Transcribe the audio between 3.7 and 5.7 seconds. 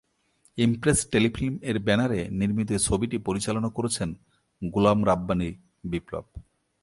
করেছেন গোলাম রাব্বানী